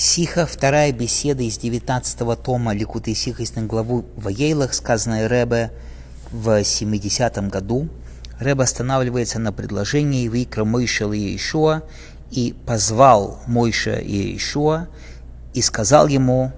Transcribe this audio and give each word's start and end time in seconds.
Сиха, 0.00 0.46
вторая 0.46 0.92
беседа 0.92 1.42
из 1.42 1.58
19 1.58 2.40
тома 2.40 2.72
Ликуты 2.72 3.10
из 3.10 3.50
главу 3.66 4.04
Ваейлах, 4.14 4.72
сказанная 4.72 5.26
Ребе 5.26 5.72
в 6.30 6.62
70 6.62 7.50
году. 7.50 7.88
Ребе 8.38 8.62
останавливается 8.62 9.40
на 9.40 9.52
предложении 9.52 10.28
«Викра 10.28 10.64
Мойша 10.64 11.06
Иешуа» 11.06 11.82
и 12.30 12.54
позвал 12.64 13.40
Мойша 13.48 13.96
и 13.96 14.34
Иешуа 14.34 14.86
и 15.52 15.62
сказал 15.62 16.06
ему 16.06 16.52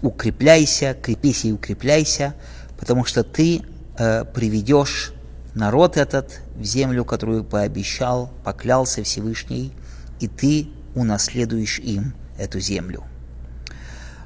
«Укрепляйся, 0.00 0.94
крепись 1.02 1.46
и 1.46 1.52
укрепляйся, 1.52 2.34
потому 2.78 3.04
что 3.04 3.24
ты 3.24 3.62
э, 3.98 4.24
приведешь 4.24 5.12
народ 5.52 5.96
этот 5.96 6.42
в 6.54 6.62
землю, 6.62 7.04
которую 7.04 7.42
пообещал, 7.42 8.30
поклялся 8.44 9.02
Всевышний, 9.02 9.72
и 10.20 10.28
ты 10.28 10.68
унаследуешь 10.94 11.80
им 11.80 12.14
эту 12.38 12.60
землю. 12.60 13.04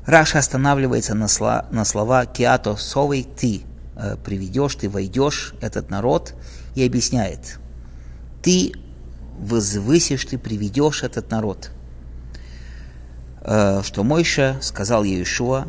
Раша 0.06 0.38
останавливается 0.38 1.14
на, 1.14 1.28
слова, 1.28 1.66
на 1.70 1.84
слова 1.84 2.26
«Киато 2.26 2.76
совой» 2.76 3.26
«ты 3.36 3.62
э, 3.96 4.16
приведешь, 4.22 4.74
ты 4.74 4.88
войдешь 4.88 5.54
этот 5.60 5.90
народ» 5.90 6.34
и 6.74 6.84
объясняет 6.84 7.58
«ты 8.42 8.72
возвысишь, 9.38 10.24
ты 10.24 10.38
приведешь 10.38 11.02
этот 11.04 11.30
народ». 11.30 11.70
Э, 13.42 13.82
что 13.84 14.02
Мойша 14.02 14.58
сказал 14.60 15.04
Иешуа, 15.04 15.68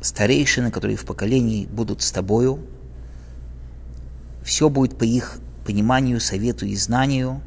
старейшины, 0.00 0.70
которые 0.70 0.96
в 0.96 1.04
поколении 1.04 1.66
будут 1.66 2.02
с 2.02 2.12
тобою, 2.12 2.60
все 4.44 4.68
будет 4.68 4.96
по 4.96 5.04
их 5.04 5.38
пониманию, 5.66 6.20
совету 6.20 6.66
и 6.66 6.76
знанию. 6.76 7.40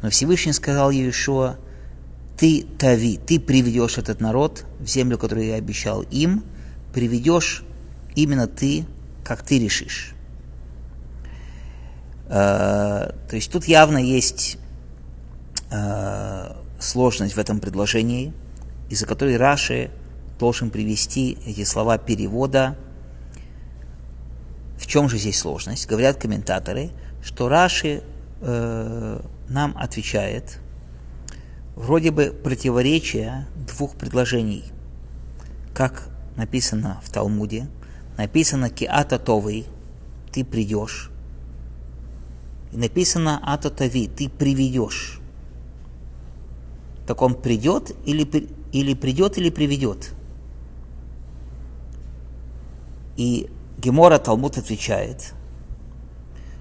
Но 0.00 0.08
Всевышний 0.08 0.52
сказал 0.52 0.90
Иешуа– 0.90 1.56
ты 2.40 2.64
тави, 2.78 3.18
ты 3.18 3.38
приведешь 3.38 3.98
этот 3.98 4.22
народ 4.22 4.64
в 4.78 4.86
землю, 4.86 5.18
которую 5.18 5.46
я 5.46 5.56
обещал 5.56 6.00
им, 6.00 6.42
приведешь 6.90 7.62
именно 8.14 8.46
ты, 8.46 8.86
как 9.22 9.42
ты 9.42 9.58
решишь. 9.58 10.14
Э, 12.28 13.12
то 13.28 13.36
есть 13.36 13.52
тут 13.52 13.66
явно 13.66 13.98
есть 13.98 14.56
э, 15.70 16.54
сложность 16.78 17.34
в 17.34 17.38
этом 17.38 17.60
предложении, 17.60 18.32
из-за 18.88 19.04
которой 19.04 19.36
Раши 19.36 19.90
должен 20.38 20.70
привести 20.70 21.36
эти 21.44 21.64
слова 21.64 21.98
перевода. 21.98 22.74
В 24.78 24.86
чем 24.86 25.10
же 25.10 25.18
здесь 25.18 25.38
сложность? 25.38 25.86
Говорят 25.86 26.16
комментаторы, 26.16 26.88
что 27.22 27.50
Раши 27.50 28.02
э, 28.40 29.20
нам 29.50 29.76
отвечает– 29.76 30.58
вроде 31.80 32.10
бы 32.10 32.30
противоречие 32.30 33.46
двух 33.66 33.94
предложений. 33.96 34.64
Как 35.74 36.08
написано 36.36 37.00
в 37.02 37.10
Талмуде, 37.10 37.68
написано 38.18 38.68
«Киата 38.70 39.18
Товый»– 39.18 39.66
«ты 40.32 40.44
придешь», 40.44 41.10
и 42.72 42.76
написано 42.76 43.40
«Ата 43.42 43.70
Тави»– 43.70 44.08
«ты 44.16 44.28
приведешь». 44.28 45.20
Так 47.06 47.22
он 47.22 47.34
придет 47.34 47.96
или, 48.04 48.48
или 48.72 48.94
придет, 48.94 49.38
или 49.38 49.50
приведет? 49.50 50.12
И 53.16 53.50
Гемора 53.78 54.18
Талмуд 54.18 54.58
отвечает, 54.58 55.32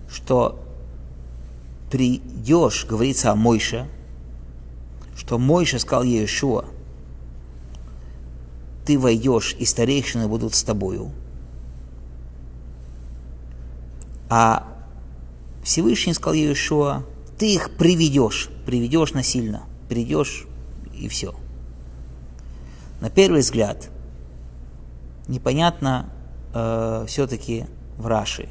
что 0.10 0.64
придешь, 1.92 2.86
говорится 2.86 3.32
о 3.32 3.36
Мойше– 3.36 3.88
что 5.30 5.38
Мойша 5.38 5.78
сказал 5.78 6.06
Иешуа, 6.06 6.66
ты 8.84 8.98
войдешь, 8.98 9.56
и 9.60 9.66
старейшины 9.66 10.28
будут 10.28 10.56
с 10.56 10.64
тобою. 10.64 11.12
А 14.28 14.66
Всевышний 15.64 16.16
сказал 16.16 16.34
Иешуа, 16.34 17.04
ты 17.38 17.54
их 17.54 17.78
приведешь, 17.78 18.50
приведешь 18.66 19.14
насильно, 19.14 19.66
придешь 19.88 20.48
и 20.96 21.08
все. 21.08 21.36
На 23.00 23.12
первый 23.12 23.42
взгляд, 23.42 23.92
непонятно 25.28 26.10
э, 26.56 27.06
все-таки 27.08 27.68
в 28.00 28.08
Раши. 28.08 28.50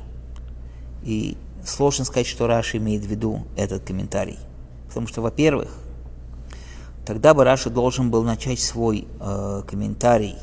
И 1.02 1.36
сложно 1.66 2.04
сказать, 2.04 2.28
что 2.28 2.46
Раши 2.46 2.76
имеет 2.76 3.02
в 3.02 3.08
виду 3.08 3.48
этот 3.56 3.82
комментарий. 3.82 4.38
Потому 4.86 5.08
что, 5.08 5.22
во-первых, 5.22 5.87
Тогда 7.08 7.32
бы 7.32 7.42
Раша 7.42 7.70
должен 7.70 8.10
был 8.10 8.22
начать 8.22 8.60
свой 8.60 9.08
э, 9.18 9.62
комментарий 9.66 10.36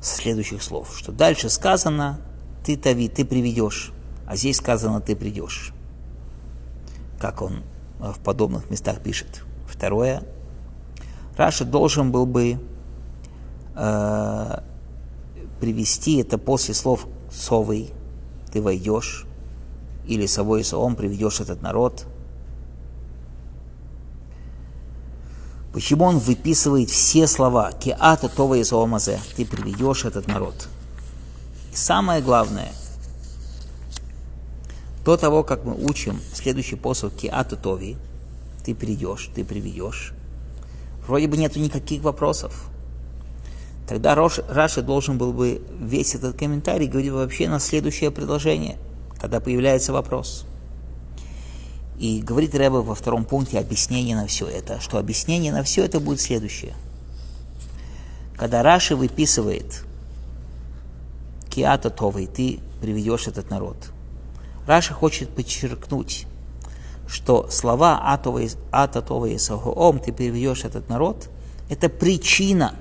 со 0.00 0.14
следующих 0.18 0.62
слов, 0.62 0.96
что 0.96 1.10
дальше 1.10 1.50
сказано 1.50 2.20
«ты 2.64 2.76
тави, 2.76 3.08
ты 3.08 3.24
приведешь», 3.24 3.90
а 4.28 4.36
здесь 4.36 4.58
сказано 4.58 5.00
«ты 5.00 5.16
придешь», 5.16 5.72
как 7.18 7.42
он 7.42 7.64
э, 7.98 8.12
в 8.12 8.20
подобных 8.20 8.70
местах 8.70 9.00
пишет. 9.00 9.42
Второе, 9.68 10.22
Раша 11.36 11.64
должен 11.64 12.12
был 12.12 12.26
бы 12.26 12.60
э, 13.74 14.60
привести 15.58 16.18
это 16.18 16.38
после 16.38 16.74
слов 16.74 17.08
«совый», 17.32 17.90
«ты 18.52 18.62
войдешь», 18.62 19.26
или 20.06 20.26
«совой 20.26 20.62
соом 20.62 20.94
приведешь 20.94 21.40
этот 21.40 21.60
народ», 21.60 22.06
Почему 25.74 26.04
он 26.04 26.18
выписывает 26.20 26.88
все 26.88 27.26
слова 27.26 27.72
«Киата 27.72 28.28
това 28.28 28.56
из 28.58 28.72
омазе»– 28.72 29.18
«ты 29.36 29.44
приведешь 29.44 30.04
этот 30.04 30.28
народ». 30.28 30.68
И 31.72 31.76
самое 31.76 32.22
главное, 32.22 32.70
до 35.04 35.16
того, 35.16 35.42
как 35.42 35.64
мы 35.64 35.74
учим 35.74 36.20
следующий 36.32 36.76
посыл 36.76 37.10
«Киата 37.10 37.56
тови», 37.56 37.96
ты 38.64 38.72
придешь, 38.72 39.30
ты 39.34 39.44
приведешь, 39.44 40.12
вроде 41.08 41.26
бы 41.26 41.36
нету 41.36 41.58
никаких 41.58 42.02
вопросов. 42.02 42.70
Тогда 43.88 44.14
Раши 44.14 44.80
должен 44.80 45.18
был 45.18 45.32
бы 45.32 45.60
весь 45.80 46.14
этот 46.14 46.38
комментарий 46.38 46.86
говорить 46.86 47.10
вообще 47.10 47.48
на 47.48 47.58
следующее 47.58 48.12
предложение, 48.12 48.78
когда 49.20 49.40
появляется 49.40 49.92
вопрос– 49.92 50.46
и 51.98 52.20
говорит 52.20 52.54
Рэбе 52.54 52.80
во 52.80 52.94
втором 52.94 53.24
пункте 53.24 53.58
объяснение 53.58 54.16
на 54.16 54.26
все 54.26 54.46
это, 54.46 54.80
что 54.80 54.98
объяснение 54.98 55.52
на 55.52 55.62
все 55.62 55.84
это 55.84 56.00
будет 56.00 56.20
следующее. 56.20 56.74
Когда 58.36 58.62
Раши 58.62 58.96
выписывает 58.96 59.84
Киата 61.48 61.90
Товый, 61.90 62.26
ты 62.26 62.58
приведешь 62.80 63.28
этот 63.28 63.48
народ. 63.50 63.76
Раша 64.66 64.92
хочет 64.92 65.28
подчеркнуть, 65.30 66.26
что 67.06 67.48
слова 67.50 68.00
Ата 68.02 69.02
Това 69.02 69.28
и 69.28 69.38
Сагоом, 69.38 70.00
ты 70.00 70.12
приведешь 70.12 70.64
этот 70.64 70.88
народ, 70.88 71.28
это 71.68 71.88
причина 71.88 72.74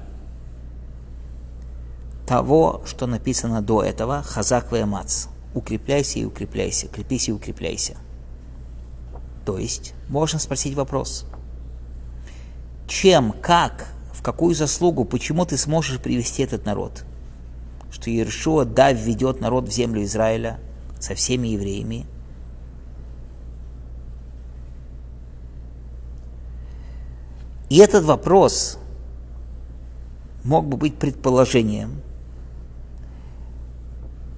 того, 2.25 2.81
что 2.85 3.05
написано 3.05 3.61
до 3.61 3.83
этого, 3.83 4.23
Хазак 4.23 4.71
Ваямац. 4.71 5.27
Укрепляйся 5.53 6.19
и 6.19 6.25
укрепляйся, 6.25 6.87
крепись 6.87 7.29
и 7.29 7.31
укрепляйся. 7.31 7.95
То 9.45 9.57
есть 9.57 9.93
можно 10.09 10.39
спросить 10.39 10.75
вопрос. 10.75 11.25
Чем, 12.87 13.33
как, 13.41 13.89
в 14.13 14.21
какую 14.21 14.55
заслугу, 14.55 15.05
почему 15.05 15.45
ты 15.45 15.57
сможешь 15.57 15.99
привести 15.99 16.43
этот 16.43 16.65
народ? 16.65 17.03
Что 17.91 18.09
Иешуа, 18.09 18.65
да, 18.65 18.91
введет 18.91 19.41
народ 19.41 19.67
в 19.67 19.71
землю 19.71 20.03
Израиля 20.03 20.59
со 20.99 21.15
всеми 21.15 21.49
евреями. 21.49 22.05
И 27.69 27.77
этот 27.77 28.03
вопрос 28.03 28.77
мог 30.43 30.67
бы 30.67 30.77
быть 30.77 30.95
предположением, 30.97 32.01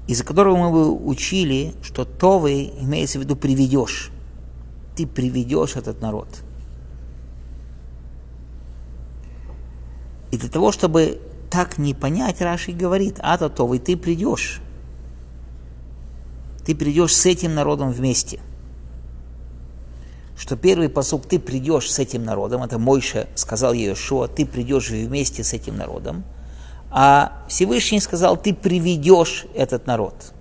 из-за 0.07 0.23
которого 0.23 0.55
мы 0.57 0.71
бы 0.71 0.91
учили, 0.91 1.73
что 1.81 2.05
то 2.05 2.39
вы 2.39 2.71
имеется 2.79 3.19
в 3.19 3.23
виду 3.23 3.35
приведешь 3.35 4.11
ты 4.95 5.05
приведешь 5.05 5.75
этот 5.75 6.01
народ. 6.01 6.27
И 10.31 10.37
для 10.37 10.49
того, 10.49 10.71
чтобы 10.71 11.21
так 11.49 11.77
не 11.77 11.93
понять, 11.93 12.41
Раши 12.41 12.71
говорит, 12.71 13.17
а 13.19 13.37
то 13.37 13.49
то, 13.49 13.71
и 13.73 13.79
ты 13.79 13.95
придешь. 13.95 14.61
Ты 16.65 16.75
придешь 16.75 17.15
с 17.15 17.25
этим 17.25 17.53
народом 17.53 17.91
вместе. 17.91 18.39
Что 20.37 20.57
первый 20.57 20.89
посук, 20.89 21.27
ты 21.27 21.39
придешь 21.39 21.89
с 21.89 21.99
этим 21.99 22.25
народом, 22.25 22.63
это 22.63 22.77
Мойша 22.77 23.27
сказал 23.35 23.73
Иешуа, 23.73 24.27
ты 24.27 24.45
придешь 24.45 24.89
вместе 24.89 25.43
с 25.43 25.53
этим 25.53 25.77
народом, 25.77 26.25
а 26.91 27.43
Всевышний 27.47 28.01
сказал, 28.01 28.35
ты 28.35 28.53
приведешь 28.53 29.45
этот 29.55 29.87
народ. 29.87 30.33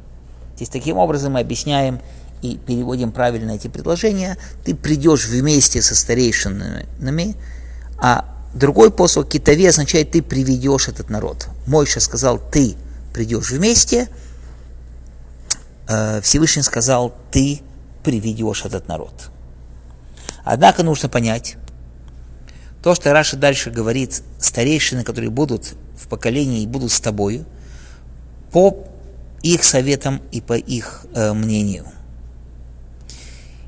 Здесь 0.57 0.69
таким 0.69 0.99
образом 0.99 1.35
мы 1.35 1.41
объясняем 1.41 2.01
и 2.43 2.57
переводим 2.57 3.13
правильно 3.13 3.53
эти 3.53 3.69
предложения, 3.69 4.37
ты 4.65 4.75
придешь 4.75 5.27
вместе 5.27 5.83
со 5.83 5.95
старейшинами, 5.95 7.37
а 7.99 8.25
другой 8.55 8.91
посыл 8.91 9.25
китове 9.25 9.69
означает 9.69 10.11
«ты 10.11 10.23
приведешь 10.23 10.89
этот 10.89 11.11
народ». 11.11 11.49
Мойша 11.67 12.01
сказал 12.01 12.39
«ты 12.39 12.75
придешь 13.13 13.51
вместе», 13.51 14.09
э, 15.89 16.21
Всевышний 16.23 16.63
сказал 16.63 17.15
«ты 17.31 17.61
приведешь 18.03 18.65
этот 18.65 18.89
народ». 18.89 19.31
Однако 20.45 20.83
нужно 20.83 21.09
понять, 21.09 21.57
то, 22.83 22.95
что 22.95 23.13
Раша 23.15 23.37
дальше 23.39 23.71
говорит, 23.71 24.23
старейшины, 24.39 25.05
которые 25.05 25.31
будут 25.31 25.73
в 25.97 26.07
поколении 26.07 26.63
и 26.63 26.67
будут 26.67 26.93
с 26.93 27.01
тобою, 27.01 27.47
по 28.53 28.85
их 29.43 29.65
советам 29.65 30.21
и 30.33 30.43
по 30.43 30.53
их 30.53 31.07
э, 31.15 31.33
мнению. 31.33 31.87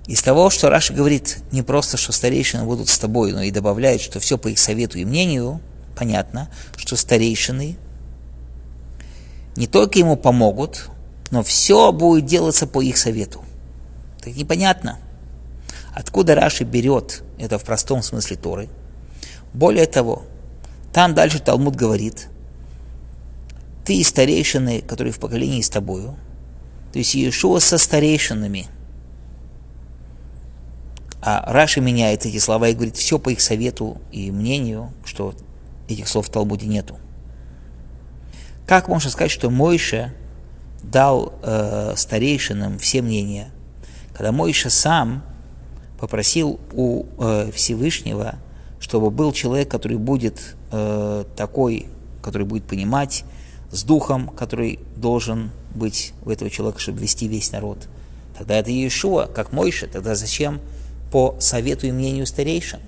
Из 0.07 0.23
того, 0.23 0.51
что 0.51 0.71
Раша 0.71 0.95
говорит 0.95 1.39
не 1.51 1.63
просто, 1.63 1.97
что 1.97 2.13
старейшины 2.13 2.65
будут 2.65 2.89
с 2.89 2.99
тобой, 2.99 3.33
но 3.33 3.43
и 3.43 3.51
добавляет, 3.51 4.01
что 4.01 4.21
все 4.21 4.39
по 4.39 4.47
их 4.49 4.59
совету 4.59 4.99
и 4.99 5.05
мнению, 5.05 5.61
понятно, 5.97 6.49
что 6.77 6.97
старейшины 6.97 7.77
не 9.57 9.67
только 9.67 9.99
ему 9.99 10.17
помогут, 10.17 10.91
но 11.33 11.43
все 11.43 11.91
будет 11.91 12.25
делаться 12.25 12.69
по 12.69 12.83
их 12.83 12.99
совету. 12.99 13.45
Так 14.23 14.37
непонятно, 14.37 15.01
откуда 15.93 16.37
Раши 16.37 16.63
берет 16.63 17.25
это 17.39 17.59
в 17.59 17.65
простом 17.65 18.03
смысле 18.03 18.37
Торы. 18.37 18.69
Более 19.55 19.87
того, 19.87 20.23
там 20.93 21.15
дальше 21.15 21.41
Талмуд 21.41 21.75
говорит, 21.75 22.29
ты 23.85 23.97
и 23.97 24.05
старейшины, 24.05 24.83
которые 24.83 25.13
в 25.13 25.19
поколении 25.19 25.63
с 25.63 25.71
тобою, 25.71 26.17
то 26.93 26.99
есть 27.01 27.15
Иешуа 27.17 27.59
со 27.59 27.77
старейшинами– 27.77 28.69
а 31.23 31.53
Раши 31.53 31.81
меняет 31.81 32.27
эти 32.27 32.39
слова 32.39 32.69
и 32.69 32.75
говорит 32.75 32.97
все 32.97 33.19
по 33.19 33.31
их 33.31 33.41
совету 33.41 34.01
и 34.13 34.31
мнению, 34.31 34.93
что 35.05 35.35
этих 35.89 36.09
слов 36.09 36.27
в 36.27 36.31
Талмуде 36.31 36.67
нету. 36.67 36.99
Как 38.67 38.89
можно 38.89 39.11
сказать, 39.11 39.31
что 39.31 39.51
Мойша 39.51 40.13
дал 40.83 41.35
э, 41.43 41.95
старейшинам 41.97 42.79
все 42.79 43.03
мнения, 43.03 43.51
когда 44.13 44.33
Мойша 44.33 44.71
сам 44.71 45.23
попросил 45.99 46.61
у 46.73 47.05
э, 47.19 47.51
Всевышнего, 47.55 48.37
чтобы 48.81 49.11
был 49.11 49.33
человек, 49.33 49.71
который 49.71 49.97
будет 49.97 50.57
э, 50.73 51.25
такой, 51.37 51.87
который 52.23 52.47
будет 52.47 52.65
понимать, 52.65 53.25
с 53.71 53.83
духом, 53.83 54.29
который 54.29 54.79
должен 54.97 55.51
быть 55.75 56.13
у 56.25 56.31
этого 56.31 56.51
человека, 56.51 56.81
чтобы 56.81 57.01
вести 57.01 57.29
весь 57.29 57.53
народ. 57.53 57.89
Тогда 58.37 58.57
это 58.57 58.71
Иешуа, 58.71 59.27
как 59.27 59.53
Мойша, 59.53 59.87
тогда 59.87 60.15
зачем 60.15 60.61
по 61.17 61.35
совету 61.39 61.87
и 61.87 61.93
мнению 61.93 62.27
старейшин. 62.27 62.79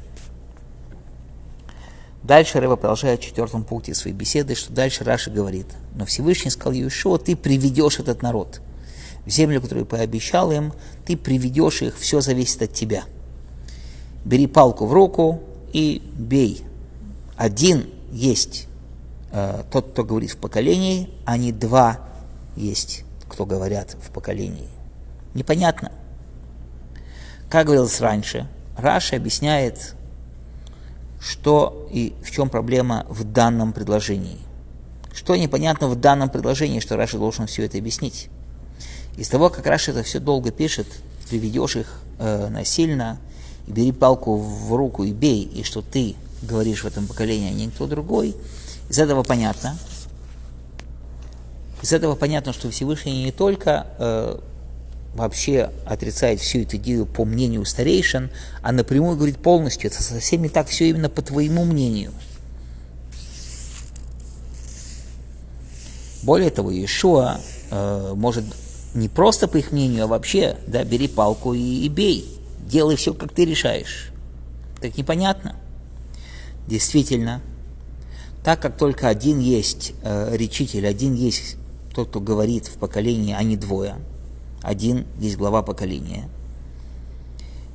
Дальше 2.22 2.60
Рэба 2.60 2.76
продолжает 2.76 3.20
в 3.20 3.24
четвертом 3.24 3.64
пункте 3.64 3.94
своей 3.94 4.14
беседы, 4.14 4.54
что 4.54 4.70
дальше 4.70 5.02
Раша 5.02 5.30
говорит, 5.30 5.64
но 5.94 6.04
Всевышний 6.04 6.50
сказал 6.50 6.74
Иешуа, 6.74 7.18
ты 7.18 7.34
приведешь 7.36 8.00
этот 8.00 8.20
народ 8.20 8.60
в 9.24 9.30
землю, 9.30 9.62
которую 9.62 9.86
пообещал 9.86 10.52
им, 10.52 10.74
ты 11.06 11.16
приведешь 11.16 11.80
их, 11.80 11.96
все 11.96 12.20
зависит 12.20 12.60
от 12.60 12.74
тебя. 12.74 13.04
Бери 14.26 14.46
палку 14.46 14.84
в 14.84 14.92
руку 14.92 15.40
и 15.72 16.02
бей. 16.12 16.62
Один 17.34 17.86
есть 18.12 18.66
э, 19.32 19.62
тот, 19.72 19.92
кто 19.92 20.04
говорит 20.04 20.32
в 20.32 20.36
поколении, 20.36 21.08
а 21.24 21.38
не 21.38 21.50
два 21.50 22.00
есть, 22.56 23.04
кто 23.26 23.46
говорят 23.46 23.96
в 24.06 24.10
поколении. 24.10 24.68
Непонятно. 25.32 25.92
Как 27.50 27.66
говорилось 27.66 28.00
раньше, 28.00 28.46
Раши 28.76 29.16
объясняет, 29.16 29.94
что 31.18 31.88
и 31.90 32.14
в 32.22 32.30
чем 32.30 32.50
проблема 32.50 33.06
в 33.08 33.24
данном 33.24 33.72
предложении. 33.72 34.38
Что 35.14 35.34
непонятно 35.34 35.88
в 35.88 35.96
данном 35.96 36.28
предложении, 36.28 36.80
что 36.80 36.96
Раши 36.96 37.18
должен 37.18 37.46
все 37.46 37.64
это 37.64 37.78
объяснить. 37.78 38.28
Из 39.16 39.28
того, 39.28 39.48
как 39.48 39.66
Раши 39.66 39.92
это 39.92 40.02
все 40.02 40.20
долго 40.20 40.52
пишет, 40.52 40.86
приведешь 41.28 41.76
их 41.76 42.00
э, 42.18 42.48
насильно, 42.48 43.18
и 43.66 43.72
бери 43.72 43.92
палку 43.92 44.36
в 44.36 44.74
руку 44.74 45.04
и 45.04 45.12
бей, 45.12 45.42
и 45.42 45.64
что 45.64 45.80
ты 45.80 46.16
говоришь 46.42 46.84
в 46.84 46.86
этом 46.86 47.06
поколении, 47.06 47.50
а 47.50 47.52
не 47.52 47.66
никто 47.66 47.86
другой, 47.86 48.36
из 48.90 48.98
этого 48.98 49.22
понятно. 49.22 49.76
Из 51.82 51.92
этого 51.92 52.14
понятно, 52.14 52.52
что 52.52 52.70
Всевышний 52.70 53.24
не 53.24 53.32
только 53.32 53.86
э, 53.98 54.38
вообще 55.18 55.70
отрицает 55.84 56.40
всю 56.40 56.60
эту 56.60 56.76
идею 56.76 57.06
по 57.06 57.24
мнению 57.24 57.64
старейшин, 57.64 58.30
а 58.62 58.72
напрямую 58.72 59.16
говорит 59.16 59.38
полностью, 59.38 59.90
это 59.90 60.02
совсем 60.02 60.42
не 60.42 60.48
так, 60.48 60.68
все 60.68 60.88
именно 60.88 61.10
по 61.10 61.22
твоему 61.22 61.64
мнению. 61.64 62.12
Более 66.22 66.50
того, 66.50 66.70
Иешуа 66.70 67.40
э, 67.70 68.12
может 68.14 68.44
не 68.94 69.08
просто 69.08 69.46
по 69.46 69.56
их 69.56 69.72
мнению, 69.72 70.04
а 70.04 70.06
вообще, 70.08 70.56
да, 70.66 70.82
бери 70.84 71.08
палку 71.08 71.54
и, 71.54 71.84
и 71.84 71.88
бей, 71.88 72.26
делай 72.66 72.96
все, 72.96 73.14
как 73.14 73.32
ты 73.32 73.44
решаешь. 73.44 74.10
Так 74.80 74.96
непонятно. 74.96 75.56
Действительно, 76.66 77.40
так 78.44 78.60
как 78.60 78.76
только 78.76 79.08
один 79.08 79.38
есть 79.38 79.92
э, 80.02 80.36
речитель, 80.36 80.86
один 80.86 81.14
есть 81.14 81.56
тот, 81.94 82.08
кто 82.08 82.20
говорит 82.20 82.66
в 82.66 82.78
поколении, 82.78 83.34
а 83.36 83.42
не 83.42 83.56
двое– 83.56 83.96
один 84.62 85.06
есть 85.18 85.36
глава 85.36 85.62
поколения. 85.62 86.28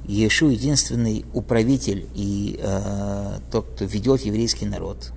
Иешу 0.06 0.50
единственный 0.50 1.25
управитель 1.33 2.07
и 2.13 2.59
э, 2.62 3.39
тот, 3.51 3.68
кто 3.68 3.85
ведет 3.85 4.21
еврейский 4.21 4.65
народ. 4.65 5.13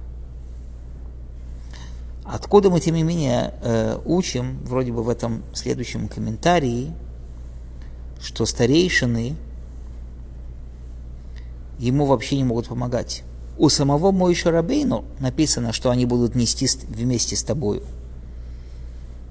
Откуда 2.24 2.70
мы, 2.70 2.80
тем 2.80 2.94
не 2.94 3.02
менее, 3.02 3.54
э, 3.62 3.98
учим, 4.04 4.58
вроде 4.64 4.92
бы 4.92 5.02
в 5.02 5.08
этом 5.08 5.42
следующем 5.54 6.08
комментарии, 6.08 6.92
что 8.20 8.46
старейшины 8.46 9.34
ему 11.78 12.06
вообще 12.06 12.36
не 12.36 12.44
могут 12.44 12.68
помогать. 12.68 13.24
У 13.58 13.68
самого 13.68 14.12
Моиша 14.12 14.50
Рабейну 14.50 15.04
написано, 15.18 15.72
что 15.72 15.90
они 15.90 16.06
будут 16.06 16.34
нести 16.36 16.68
вместе 16.88 17.34
с 17.34 17.42
тобою– 17.42 17.82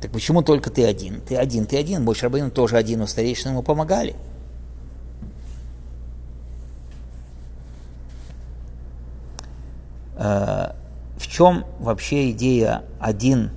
так 0.01 0.11
почему 0.11 0.41
только 0.41 0.69
ты 0.69 0.85
один? 0.85 1.21
Ты 1.21 1.35
один, 1.35 1.65
ты 1.65 1.77
один. 1.77 2.03
Больше 2.05 2.25
Рабейну 2.25 2.51
тоже 2.51 2.77
один, 2.77 2.99
но 2.99 3.07
старейшины 3.07 3.51
ему 3.51 3.63
помогали. 3.63 4.15
Э, 10.17 10.71
в 11.17 11.27
чем 11.27 11.65
вообще 11.79 12.31
идея 12.31 12.83
один, 12.99 13.51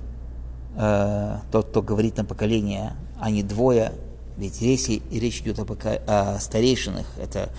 э, 0.75 1.37
тот, 1.51 1.69
кто 1.69 1.81
говорит 1.81 2.17
на 2.17 2.25
поколение, 2.25 2.93
а 3.19 3.29
не 3.31 3.43
двое? 3.43 3.93
Ведь 4.37 4.61
если 4.61 5.01
речь 5.11 5.41
идет 5.41 5.59
о, 5.59 5.65
пока, 5.65 5.97
о 6.07 6.39
старейшинах, 6.39 7.05
это 7.17 7.49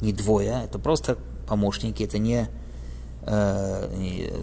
не 0.00 0.12
двое, 0.12 0.62
это 0.64 0.78
просто 0.78 1.18
помощники, 1.46 2.02
это 2.02 2.18
не 2.18 2.48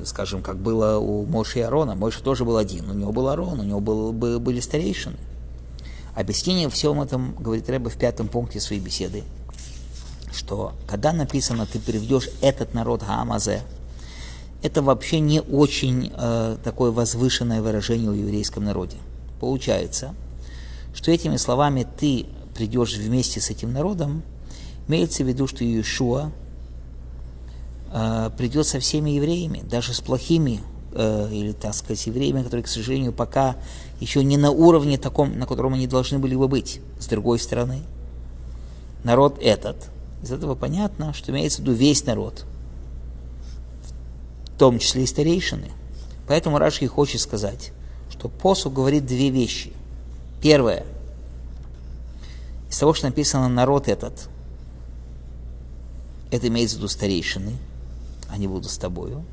скажем, 0.05 0.41
как 0.41 0.57
было 0.57 0.97
у 0.97 1.25
Моши 1.25 1.59
и 1.59 1.61
Арона. 1.61 1.95
Мойша 1.95 2.21
тоже 2.21 2.45
был 2.45 2.57
один, 2.57 2.89
у 2.89 2.93
него 2.93 3.11
был 3.11 3.27
Арон, 3.27 3.59
у 3.59 3.63
него 3.63 3.79
был, 3.79 4.11
был, 4.11 4.39
были 4.39 4.59
старейшины. 4.59 5.17
Объяснение 6.15 6.69
всем 6.69 7.01
этом 7.01 7.35
говорит 7.35 7.69
Рэба 7.69 7.89
в 7.89 7.97
пятом 7.97 8.27
пункте 8.27 8.59
своей 8.59 8.81
беседы, 8.81 9.23
что 10.33 10.73
когда 10.87 11.13
написано 11.13 11.65
«ты 11.65 11.79
приведешь 11.79 12.29
этот 12.41 12.73
народ 12.73 13.03
Хаамазе», 13.03 13.61
это 14.63 14.81
вообще 14.81 15.19
не 15.19 15.41
очень 15.41 16.11
э, 16.15 16.57
такое 16.63 16.89
возвышенное 16.89 17.61
выражение 17.61 18.09
в 18.09 18.15
еврейском 18.15 18.63
народе. 18.63 18.97
Получается, 19.39 20.15
что 20.95 21.11
этими 21.11 21.37
словами 21.37 21.85
«ты 21.99 22.25
придешь 22.55 22.95
вместе 22.95 23.39
с 23.39 23.51
этим 23.51 23.71
народом» 23.71 24.23
имеется 24.87 25.23
в 25.23 25.27
виду, 25.27 25.47
что 25.47 25.63
Иешуа, 25.63 26.31
э, 27.91 28.29
придет 28.37 28.67
со 28.67 28.79
всеми 28.79 29.11
евреями, 29.11 29.61
даже 29.61 29.93
с 29.93 30.01
плохими, 30.01 30.61
э, 30.93 31.29
или, 31.31 31.51
так 31.51 31.73
сказать, 31.73 32.05
евреями, 32.07 32.43
которые, 32.43 32.63
к 32.63 32.67
сожалению, 32.67 33.13
пока 33.13 33.55
еще 33.99 34.23
не 34.23 34.37
на 34.37 34.51
уровне 34.51 34.97
таком, 34.97 35.37
на 35.37 35.45
котором 35.45 35.73
они 35.73 35.87
должны 35.87 36.19
были 36.19 36.35
бы 36.35 36.47
быть. 36.47 36.81
С 36.99 37.07
другой 37.07 37.39
стороны, 37.39 37.81
народ 39.03 39.37
этот, 39.41 39.89
из 40.23 40.31
этого 40.31 40.55
понятно, 40.55 41.13
что 41.13 41.31
имеется 41.31 41.61
в 41.61 41.65
виду 41.65 41.73
весь 41.73 42.05
народ, 42.05 42.45
в 44.55 44.59
том 44.59 44.79
числе 44.79 45.03
и 45.03 45.07
старейшины. 45.07 45.71
Поэтому 46.27 46.57
Раши 46.57 46.87
хочет 46.87 47.21
сказать, 47.21 47.71
что 48.09 48.27
посуд 48.27 48.73
говорит 48.73 49.05
две 49.05 49.29
вещи. 49.29 49.71
Первое, 50.41 50.85
из 52.69 52.77
того, 52.77 52.93
что 52.93 53.05
написано 53.07 53.47
«народ 53.47 53.87
этот», 53.87 54.29
это 56.29 56.47
имеется 56.49 56.75
в 56.75 56.79
виду 56.79 56.89
старейшины– 56.89 57.53
они 58.29 58.47
будут 58.47 58.69
с 58.69 58.77
тобою. 58.77 59.23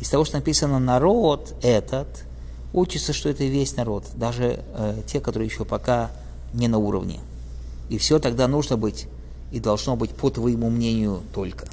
Из 0.00 0.08
того, 0.08 0.24
что 0.24 0.36
написано 0.36 0.78
«народ 0.78 1.54
этот», 1.62 2.24
учится, 2.72 3.12
что 3.12 3.28
это 3.28 3.44
весь 3.44 3.76
народ, 3.76 4.04
даже 4.14 4.64
э, 4.74 5.02
те, 5.06 5.20
которые 5.20 5.48
еще 5.48 5.64
пока 5.64 6.10
не 6.54 6.68
на 6.68 6.78
уровне. 6.78 7.20
И 7.88 7.98
все 7.98 8.18
тогда 8.18 8.48
нужно 8.48 8.76
быть 8.76 9.06
и 9.50 9.60
должно 9.60 9.96
быть 9.96 10.10
по 10.10 10.30
твоему 10.30 10.70
мнению 10.70 11.20
только. 11.34 11.68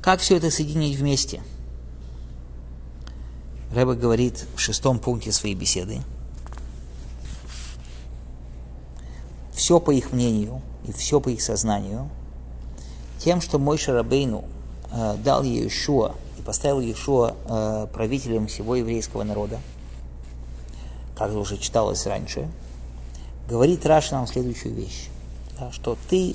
Как 0.00 0.20
все 0.20 0.36
это 0.36 0.50
соединить 0.50 0.96
вместе? 0.96 1.42
Рэба 3.74 3.94
говорит 3.94 4.46
в 4.54 4.60
шестом 4.60 4.98
пункте 4.98 5.30
своей 5.30 5.54
беседы– 5.54 6.00
Все 9.70 9.78
по 9.78 9.92
их 9.92 10.10
мнению 10.10 10.62
и 10.84 10.90
все 10.90 11.20
по 11.20 11.28
их 11.28 11.40
сознанию, 11.40 12.08
тем, 13.20 13.40
что 13.40 13.60
Мойше 13.60 13.78
Рабейну 13.78 14.44
э, 14.90 15.16
дал 15.22 15.44
Иешуа 15.44 16.16
и 16.36 16.42
поставил 16.42 16.80
Иешуа 16.80 17.36
э, 17.44 17.86
правителем 17.92 18.48
всего 18.48 18.74
еврейского 18.74 19.22
народа, 19.22 19.60
как 21.16 21.32
уже 21.36 21.56
читалось 21.56 22.04
раньше, 22.06 22.48
говорит 23.48 23.86
Раши 23.86 24.16
нам 24.16 24.26
следующую 24.26 24.74
вещь, 24.74 25.06
да, 25.56 25.70
что 25.70 25.96
ты 26.08 26.34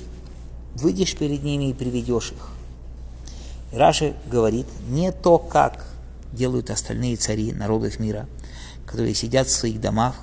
выйдешь 0.74 1.14
перед 1.14 1.42
ними 1.42 1.64
и 1.64 1.74
приведешь 1.74 2.32
их. 2.32 2.52
И 3.70 3.76
Раши 3.76 4.14
говорит 4.30 4.66
не 4.88 5.12
то, 5.12 5.36
как 5.36 5.84
делают 6.32 6.70
остальные 6.70 7.16
цари 7.16 7.52
народов 7.52 7.98
мира, 7.98 8.28
которые 8.86 9.14
сидят 9.14 9.46
в 9.46 9.52
своих 9.52 9.78
домах 9.78 10.14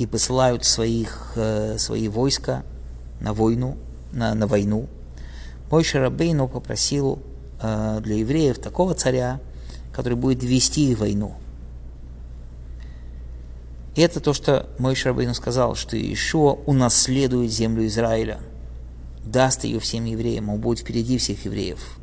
и 0.00 0.06
посылают 0.06 0.64
своих, 0.64 1.32
э, 1.36 1.76
свои 1.76 2.08
войска 2.08 2.64
на 3.20 3.34
войну, 3.34 3.76
на, 4.12 4.34
на 4.34 4.46
войну. 4.46 4.88
Мой 5.70 5.84
Шарабейну 5.84 6.48
попросил 6.48 7.18
э, 7.60 8.00
для 8.02 8.16
евреев 8.16 8.58
такого 8.58 8.94
царя, 8.94 9.40
который 9.92 10.14
будет 10.14 10.42
вести 10.42 10.94
войну. 10.94 11.34
И 13.94 14.00
это 14.00 14.20
то, 14.20 14.32
что 14.32 14.70
мой 14.78 14.94
Шарабейну 14.94 15.34
сказал, 15.34 15.74
что 15.74 15.98
Ишуа 15.98 16.52
унаследует 16.64 17.52
землю 17.52 17.86
Израиля, 17.86 18.40
даст 19.22 19.64
ее 19.64 19.80
всем 19.80 20.06
евреям, 20.06 20.48
он 20.48 20.60
будет 20.60 20.78
впереди 20.78 21.18
всех 21.18 21.44
евреев. 21.44 21.98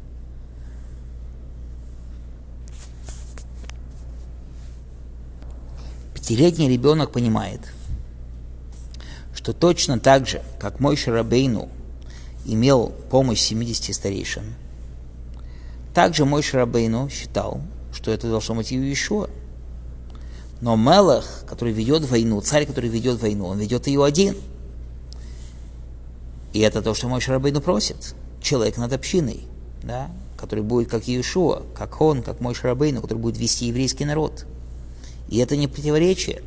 Пятилетний 6.13 6.69
ребенок 6.69 7.11
понимает, 7.11 7.61
что 9.47 9.53
точно 9.53 9.97
так 9.97 10.27
же, 10.27 10.43
как 10.59 10.81
мой 10.81 10.97
Шарабейну 10.97 11.69
имел 12.43 12.91
помощь 13.09 13.39
70 13.39 13.95
старейшин, 13.95 14.43
также 15.93 16.25
мой 16.25 16.43
Шарабейну 16.43 17.07
считал, 17.07 17.61
что 17.93 18.11
это 18.11 18.27
должно 18.27 18.55
быть 18.55 18.73
и 18.73 18.75
Иешуа. 18.75 19.29
Но 20.59 20.75
Мелах, 20.75 21.45
который 21.47 21.71
ведет 21.71 22.03
войну, 22.09 22.41
царь, 22.41 22.65
который 22.65 22.89
ведет 22.89 23.21
войну, 23.21 23.45
он 23.45 23.57
ведет 23.57 23.87
ее 23.87 24.03
один. 24.03 24.35
И 26.51 26.59
это 26.59 26.81
то, 26.81 26.93
что 26.93 27.07
мой 27.07 27.21
Шарабейну 27.21 27.61
просит. 27.61 28.15
Человек 28.41 28.75
над 28.75 28.91
общиной, 28.91 29.43
да, 29.81 30.11
который 30.35 30.65
будет 30.65 30.89
как 30.89 31.07
Иешуа, 31.07 31.63
как 31.73 32.01
он, 32.01 32.21
как 32.21 32.41
мой 32.41 32.53
Шарабейну, 32.53 33.01
который 33.01 33.19
будет 33.19 33.37
вести 33.37 33.67
еврейский 33.67 34.03
народ– 34.03 34.45
и 35.29 35.39
это 35.39 35.55
не 35.57 35.67
противоречие. 35.67 36.41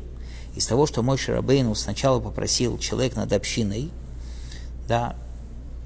Из 0.55 0.65
того, 0.65 0.85
что 0.85 1.01
мой 1.01 1.17
Шарабейну 1.17 1.75
сначала 1.75 2.19
попросил 2.19 2.77
человек 2.77 3.15
над 3.15 3.31
общиной, 3.31 3.89
да, 4.87 5.15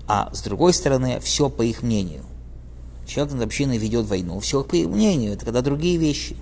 а 0.07 0.34
с 0.34 0.41
другой 0.41 0.74
стороны, 0.74 1.19
все 1.19 1.50
по 1.50 1.62
их 1.62 1.84
мнению. 1.84 2.24
Человек 3.07 3.34
над 3.34 3.43
общиной 3.43 3.77
ведет 3.77 4.07
войну, 4.07 4.39
все 4.39 4.63
по 4.63 4.75
их 4.75 4.88
мнению, 4.88 5.34
это 5.34 5.45
когда 5.45 5.62
другие 5.62 5.98
вещи. 5.98 6.36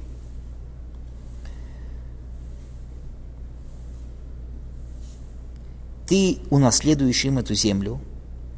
Ты 6.08 6.40
унаследуешь 6.50 7.26
им 7.26 7.40
эту 7.40 7.56
землю, 7.56 8.00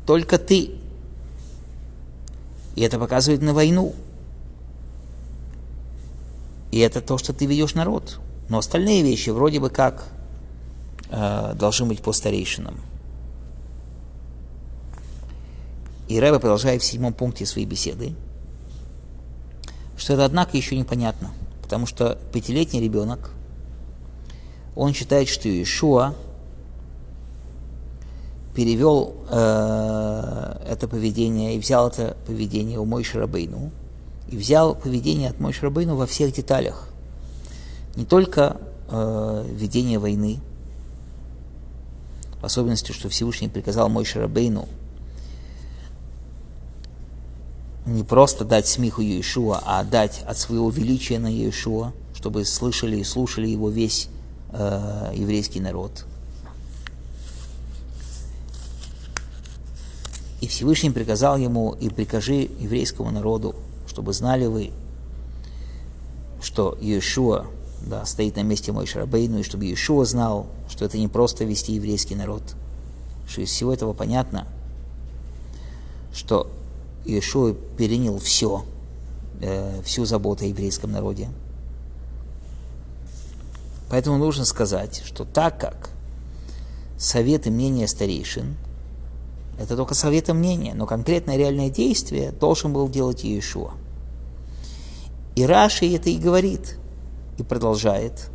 только 0.06 0.38
ты. 0.38 0.72
И 2.76 2.82
это 2.82 3.00
показывает 3.00 3.42
на 3.42 3.54
войну. 3.54 3.96
И 6.72 6.80
это 6.80 7.02
то, 7.02 7.18
что 7.18 7.32
ты 7.34 7.46
ведешь 7.46 7.74
народ. 7.74 8.20
Но 8.50 8.60
остальные 8.60 9.04
вещи 9.04 9.30
вроде 9.30 9.60
бы 9.60 9.70
как 9.70 10.06
э, 11.10 11.54
должны 11.56 11.88
быть 11.88 12.02
по 12.02 12.12
старейшинам. 12.12 12.80
И 16.08 16.20
Рэба 16.20 16.40
продолжает 16.40 16.82
в 16.82 16.86
седьмом 16.86 17.14
пункте 17.14 17.46
своей 17.46 17.66
беседы, 17.66 18.14
что 19.98 20.14
это, 20.14 20.26
однако, 20.26 20.56
еще 20.56 20.78
непонятно, 20.78 21.32
потому 21.64 21.88
что 21.88 22.20
пятилетний 22.32 22.82
ребенок, 22.82 23.32
он 24.76 24.94
считает, 24.94 25.28
что 25.28 25.48
Иешуа 25.50 26.14
перевел 28.54 29.16
э, 29.30 30.68
это 30.70 30.88
поведение 30.88 31.56
и 31.56 31.60
взял 31.60 31.88
это 31.88 32.16
поведение 32.28 32.78
у 32.78 32.86
Мойши 32.86 33.20
Рабейну– 33.20 33.72
и 34.30 34.38
взял 34.38 34.76
поведение 34.76 35.30
от 35.30 35.40
Мойши 35.40 35.62
Рабейну 35.62 35.96
во 35.96 36.06
всех 36.06 36.34
деталях. 36.34 36.90
Не 37.96 38.06
только 38.06 38.58
э, 38.90 39.46
ведение 39.52 40.00
войны, 40.00 40.40
в 42.42 42.46
особенности, 42.46 42.92
что 42.92 43.10
Всевышний 43.10 43.48
приказал 43.48 43.90
Мойши 43.90 44.20
Рабейну 44.20 44.68
не 47.86 48.04
просто 48.04 48.46
дать 48.46 48.68
смеху 48.68 49.02
Иешуа, 49.02 49.62
а 49.64 49.84
дать 49.84 50.24
от 50.28 50.38
своего 50.38 50.70
величия 50.70 51.20
на 51.20 51.28
Иешуа, 51.28 51.94
чтобы 52.16 52.44
слышали 52.46 52.98
и 52.98 53.04
слушали 53.04 53.48
его 53.48 53.70
весь 53.70 54.10
э, 54.52 55.12
еврейский 55.16 55.60
народ. 55.60 56.06
И 60.42 60.48
Всевышний 60.48 60.92
приказал 60.92 61.38
ему 61.38 61.74
и 61.74 61.90
прикажи 61.90 62.50
еврейскому 62.60 63.12
народу 63.12 63.56
чтобы 63.96 64.12
знали 64.12 64.46
вы, 64.46 64.72
что 66.42 66.78
Иешуа 66.82 67.46
да, 67.82 68.06
стоит 68.06 68.36
на 68.36 68.44
месте 68.44 68.72
Мой 68.72 68.86
Шарабейну, 68.86 69.40
и 69.40 69.44
чтобы 69.44 69.66
Иешуа 69.66 70.06
знал, 70.06 70.48
что 70.70 70.86
это 70.86 70.98
не 70.98 71.08
просто 71.08 71.44
вести 71.44 71.74
еврейский 71.74 72.16
народ, 72.16 72.44
что 73.28 73.42
из 73.42 73.50
всего 73.50 73.74
этого 73.74 73.94
понятно, 73.94 74.48
что 76.14 76.52
Иешуа 77.06 77.54
перенял 77.54 78.20
все, 78.20 78.66
э, 79.42 79.82
всю 79.84 80.06
заботу 80.06 80.44
о 80.44 80.48
еврейском 80.48 80.92
народе. 80.92 81.30
Поэтому 83.90 84.18
нужно 84.18 84.46
сказать, 84.46 85.04
что 85.06 85.26
так 85.26 85.60
как 85.60 85.90
советы 86.98 87.52
мнения 87.52 87.88
старейшин– 87.88 88.56
это 89.60 89.78
только 89.78 89.94
советы 89.94 90.34
мнения, 90.34 90.74
но 90.74 90.86
конкретное 90.86 91.38
реальное 91.38 91.70
действие 91.70 92.32
должен 92.32 92.74
был 92.74 92.90
делать 92.90 93.24
Иешуа– 93.24 93.72
и 95.36 95.46
Раши 95.46 95.94
это 95.94 96.10
и 96.10 96.18
говорит, 96.18 96.78
и 97.38 97.44
продолжает. 97.44 98.30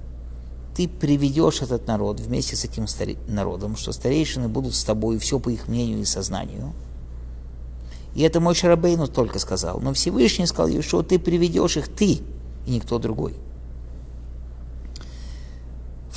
Ты 0.74 0.88
приведешь 0.88 1.62
этот 1.62 1.86
народ 1.86 2.20
вместе 2.20 2.56
с 2.56 2.64
этим 2.64 2.84
стари- 2.84 3.18
народом, 3.28 3.76
что 3.76 3.92
старейшины 3.92 4.48
будут 4.48 4.74
с 4.74 4.84
тобой, 4.84 5.18
все 5.18 5.38
по 5.38 5.48
их 5.48 5.68
мнению 5.68 6.00
и 6.00 6.04
сознанию. 6.04 6.72
И 8.14 8.22
это 8.22 8.40
мой 8.40 8.54
Шарабейну 8.54 9.06
только 9.08 9.38
сказал. 9.38 9.80
Но 9.80 9.92
Всевышний 9.92 10.46
сказал, 10.46 10.82
что 10.82 11.02
ты 11.02 11.18
приведешь 11.18 11.76
их 11.76 11.88
ты, 11.88 12.20
и 12.66 12.70
никто 12.70 12.98
другой. 12.98 13.34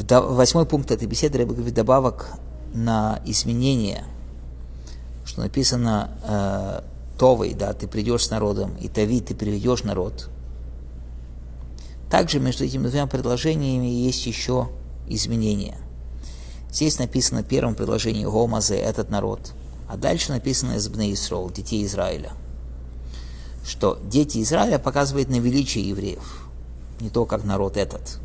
Восьмой 0.10 0.66
пункт 0.66 0.92
этой 0.92 1.08
беседы 1.08 1.40
Рэбе 1.40 1.54
говорит 1.54 1.74
добавок 1.74 2.32
на 2.74 3.22
изменение, 3.26 4.06
что 5.24 5.42
написано 5.42 6.12
э, 6.24 6.82
Товой, 7.20 7.54
да, 7.54 7.74
ты 7.74 7.88
придешь 7.88 8.26
с 8.26 8.32
народом, 8.32 8.76
и 8.82 8.88
Тави, 8.88 9.22
ты 9.22 9.36
приведешь 9.36 9.84
народ– 9.84 10.30
также 12.14 12.40
между 12.40 12.64
этими 12.64 12.88
двумя 12.88 13.08
предложениями 13.08 13.88
есть 13.88 14.28
еще 14.28 14.70
изменения. 15.08 15.80
Здесь 16.72 17.00
написано 17.00 17.42
в 17.42 17.48
первом 17.48 17.74
предложении 17.74 18.24
Гомазе– 18.24 18.76
этот 18.78 19.10
народ, 19.10 19.54
а 19.90 19.98
дальше 19.98 20.32
написано 20.32 20.74
из 20.74 20.88
Бне 20.90 21.12
Исрол, 21.12 21.50
детей 21.50 21.84
Израиля. 21.88 22.34
Что 23.66 23.98
дети 24.04 24.44
Израиля 24.44 24.78
показывают 24.78 25.30
на 25.30 25.40
величие 25.40 25.90
евреев, 25.90 26.46
не 27.00 27.10
то, 27.10 27.26
как 27.26 27.46
народ 27.46 27.78
этот. 27.78 28.20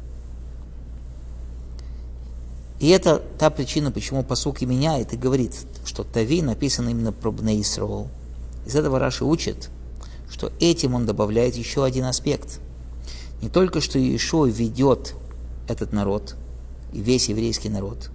И 2.80 2.90
это 2.90 3.22
та 3.38 3.48
причина, 3.48 3.90
почему 3.90 4.22
посук 4.22 4.60
и 4.60 4.66
меняет 4.66 5.14
и 5.14 5.16
говорит, 5.16 5.54
что 5.86 6.04
Тави 6.04 6.42
написано 6.42 6.90
именно 6.90 7.12
про 7.12 7.30
Бне 7.30 7.58
Исрол. 7.62 8.08
Из 8.66 8.76
этого 8.76 8.98
Раши 8.98 9.24
учит, 9.24 9.70
что 10.30 10.52
этим 10.60 10.94
он 10.94 11.06
добавляет 11.06 11.56
еще 11.56 11.86
один 11.86 12.04
аспект– 12.04 12.60
не 13.40 13.48
только 13.48 13.80
что 13.80 13.98
Иешуа 13.98 14.46
ведет 14.46 15.14
этот 15.68 15.92
народ 15.92 16.36
и 16.92 17.00
весь 17.00 17.28
еврейский 17.28 17.68
народ, 17.68 18.10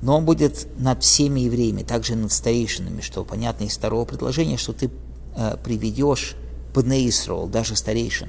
но 0.00 0.16
он 0.16 0.24
будет 0.24 0.68
над 0.78 1.02
всеми 1.02 1.40
евреями, 1.40 1.82
также 1.82 2.14
над 2.14 2.30
старейшинами, 2.30 3.00
что 3.00 3.24
понятно 3.24 3.64
из 3.64 3.76
второго 3.76 4.04
предложения, 4.04 4.56
что 4.56 4.72
ты 4.72 4.90
э, 5.34 5.56
приведешь 5.62 6.36
Бне 6.74 7.08
Исрол, 7.08 7.48
даже 7.48 7.74
старейшин. 7.74 8.28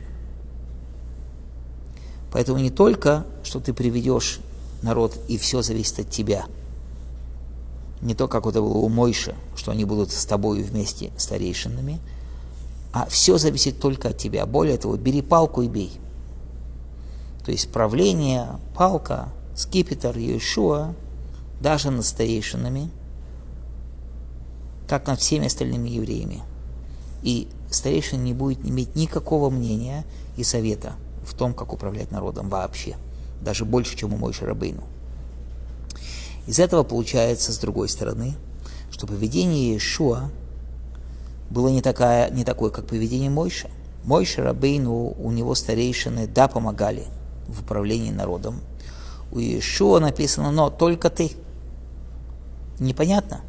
Поэтому 2.32 2.60
не 2.60 2.72
только, 2.72 3.26
что 3.44 3.60
ты 3.60 3.74
приведешь 3.74 4.40
народ, 4.82 5.18
и 5.28 5.38
все 5.38 5.62
зависит 5.62 6.00
от 6.00 6.10
тебя, 6.10 6.46
не 8.02 8.16
то, 8.16 8.28
как 8.28 8.46
это 8.46 8.62
было 8.62 8.78
у 8.78 8.90
Мойши, 8.90 9.36
что 9.56 9.72
они 9.72 9.86
будут 9.86 10.12
с 10.12 10.26
тобой 10.26 10.64
вместе 10.64 11.12
старейшинами, 11.18 12.00
а 12.92 13.06
все 13.08 13.38
зависит 13.38 13.80
только 13.80 14.10
от 14.10 14.18
тебя. 14.18 14.46
Более 14.46 14.78
того, 14.78 14.98
бери 14.98 15.22
палку 15.22 15.62
и 15.62 15.68
бей. 15.68 15.92
То 17.46 17.52
есть 17.52 17.72
правление, 17.72 18.48
палка, 18.76 19.30
скипетр 19.56 20.18
Иешуа, 20.18 20.94
даже 21.62 21.92
над 21.92 22.06
старейшинами, 22.06 22.90
как 24.88 25.08
над 25.08 25.20
всеми 25.20 25.48
остальными 25.48 25.90
евреями. 25.90 26.42
И 27.22 27.48
старейшина 27.70 28.22
не 28.22 28.34
будет 28.34 28.66
иметь 28.66 28.96
никакого 28.96 29.50
мнения 29.50 30.06
и 30.38 30.44
совета 30.44 30.94
в 31.24 31.34
том, 31.34 31.54
как 31.54 31.74
управлять 31.74 32.12
народом 32.12 32.50
вообще. 32.50 32.98
Даже 33.42 33.66
больше, 33.66 33.96
чем 33.96 34.14
у 34.14 34.18
Мойши 34.18 34.46
Рабейну. 34.46 34.84
Из 36.48 36.60
этого 36.60 36.84
получается, 36.84 37.54
с 37.54 37.58
другой 37.60 37.90
стороны, 37.90 38.34
что 38.92 39.06
поведение 39.06 39.74
Иешуа 39.74 40.30
было 41.50 41.70
не, 41.70 41.82
такая, 41.82 42.30
не 42.30 42.44
такое, 42.44 42.70
как 42.70 42.86
поведение 42.86 43.30
Мойша. 43.30 43.70
Мойша 44.04 44.44
Рабейну, 44.44 45.16
у 45.18 45.32
него 45.32 45.56
старейшины, 45.56 46.28
да, 46.28 46.48
помогали 46.48 47.06
в 47.48 47.62
управлении 47.62 48.12
народом. 48.12 48.62
У 49.32 49.40
Иешуа 49.40 50.00
написано, 50.00 50.52
но 50.52 50.70
только 50.70 51.10
ты. 51.10 51.32
Непонятно. 52.80 53.42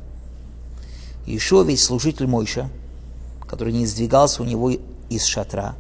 Иешуа 1.26 1.62
ведь 1.62 1.80
служитель 1.80 2.26
Мойша, 2.26 2.68
который 3.46 3.72
не 3.72 3.86
сдвигался 3.86 4.42
у 4.42 4.46
него 4.46 4.70
из 5.08 5.24
шатра. 5.24 5.76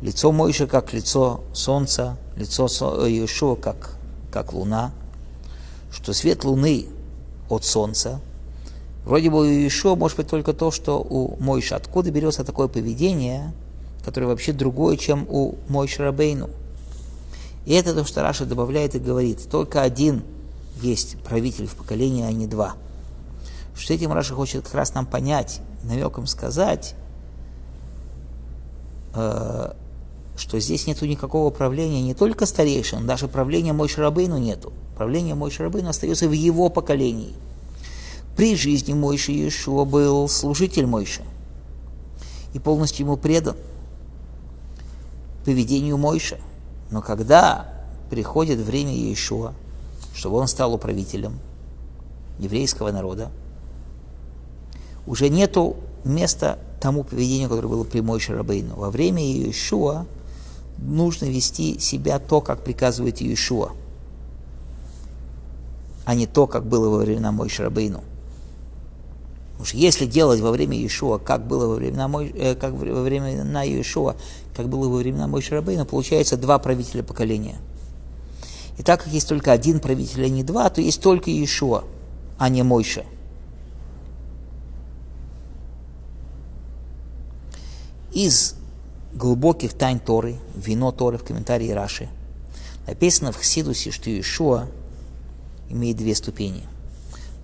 Лицо 0.00 0.32
Мойша 0.32 0.66
как 0.66 0.92
лицо 0.92 1.42
солнца, 1.52 2.16
лицо 2.36 2.66
Иешуа 3.06 3.56
как, 3.56 3.96
как 4.30 4.52
луна– 4.52 4.92
что 5.94 6.12
свет 6.12 6.44
Луны 6.44 6.86
от 7.48 7.64
Солнца, 7.64 8.20
вроде 9.04 9.30
бы 9.30 9.46
еще 9.46 9.94
может 9.94 10.16
быть 10.16 10.28
только 10.28 10.52
то, 10.52 10.70
что 10.70 10.98
у 10.98 11.36
Мойша. 11.42 11.76
Откуда 11.76 12.10
берется 12.10 12.44
такое 12.44 12.68
поведение, 12.68 13.52
которое 14.04 14.26
вообще 14.26 14.52
другое, 14.52 14.96
чем 14.96 15.26
у 15.28 15.56
Мойша 15.68 16.04
Рабейну? 16.04 16.50
И 17.66 17.72
это 17.72 17.94
то, 17.94 18.04
что 18.04 18.22
Раши 18.22 18.44
добавляет 18.44 18.94
и 18.94 18.98
говорит, 18.98 19.48
только 19.50 19.82
один 19.82 20.22
есть 20.82 21.18
правитель 21.22 21.66
в 21.66 21.74
поколении, 21.74 22.24
а 22.24 22.32
не 22.32 22.46
два. 22.46 22.74
Что 23.74 23.94
этим 23.94 24.12
Раши 24.12 24.34
хочет 24.34 24.64
как 24.64 24.74
раз 24.74 24.94
нам 24.94 25.06
понять, 25.06 25.60
намеком 25.82 26.26
сказать, 26.26 26.94
э, 29.14 29.72
что 30.36 30.60
здесь 30.60 30.86
нету 30.86 31.06
никакого 31.06 31.50
правления 31.50 32.02
не 32.02 32.14
только 32.14 32.46
старейшин, 32.46 33.06
даже 33.06 33.28
правления 33.28 33.72
Мойши 33.72 34.00
Рабейну 34.00 34.38
нету. 34.38 34.72
Правление 34.96 35.34
Мойши 35.34 35.62
Рабейну 35.62 35.88
остается 35.88 36.28
в 36.28 36.32
его 36.32 36.68
поколении. 36.68 37.34
При 38.36 38.56
жизни 38.56 38.94
Мойши 38.94 39.32
Иешуа 39.32 39.84
был 39.84 40.28
служитель 40.28 40.86
Мойши 40.86 41.22
и 42.52 42.58
полностью 42.58 43.06
ему 43.06 43.16
предан 43.16 43.56
поведению 45.44 45.98
Мойши. 45.98 46.40
Но 46.90 47.00
когда 47.00 47.72
приходит 48.10 48.58
время 48.58 48.92
Иешуа, 48.92 49.52
чтобы 50.14 50.36
он 50.36 50.48
стал 50.48 50.74
управителем 50.74 51.38
еврейского 52.38 52.90
народа, 52.90 53.30
уже 55.06 55.28
нету 55.28 55.76
места 56.04 56.58
тому 56.80 57.04
поведению, 57.04 57.48
которое 57.48 57.68
было 57.68 57.84
при 57.84 58.00
Мойше 58.00 58.34
Рабейну. 58.34 58.74
Во 58.74 58.90
время 58.90 59.22
Иешуа 59.22 60.06
нужно 60.78 61.26
вести 61.26 61.78
себя 61.78 62.18
то, 62.18 62.40
как 62.40 62.62
приказывает 62.64 63.20
Иешуа, 63.20 63.70
а 66.04 66.14
не 66.14 66.26
то, 66.26 66.46
как 66.46 66.66
было 66.66 66.88
во 66.88 66.98
времена 66.98 67.32
Мойши 67.32 67.62
Рабейну. 67.62 68.02
Что 69.62 69.76
если 69.76 70.06
делать 70.06 70.40
во 70.40 70.50
время 70.50 70.76
Иешуа, 70.76 71.18
как 71.18 71.46
было 71.46 71.66
во 71.66 71.74
времена, 71.76 72.08
Мой, 72.08 72.30
э, 72.30 72.54
как 72.54 72.72
во 72.72 73.02
времена 73.02 73.62
Иешуа, 73.62 74.16
как 74.54 74.68
было 74.68 74.88
во 74.88 74.96
времена 74.96 75.26
Мойши 75.26 75.54
Рабейну, 75.54 75.86
получается 75.86 76.36
два 76.36 76.58
правителя 76.58 77.02
поколения. 77.02 77.56
И 78.78 78.82
так 78.82 79.04
как 79.04 79.12
есть 79.12 79.28
только 79.28 79.52
один 79.52 79.80
правитель, 79.80 80.24
а 80.24 80.28
не 80.28 80.42
два, 80.42 80.68
то 80.70 80.80
есть 80.80 81.00
только 81.00 81.30
Иешуа, 81.30 81.84
а 82.38 82.48
не 82.48 82.62
Мойша. 82.62 83.04
Из 88.12 88.56
глубоких 89.12 89.72
тайн 89.74 90.00
Торы, 90.00 90.36
вино 90.54 90.92
Торы 90.92 91.18
в 91.18 91.24
комментарии 91.24 91.70
Раши, 91.70 92.08
написано 92.86 93.32
в 93.32 93.36
Хсидусе, 93.36 93.92
что 93.92 94.10
Иешуа 94.10 94.68
имеет 95.68 95.96
две 95.96 96.14
ступени. 96.14 96.64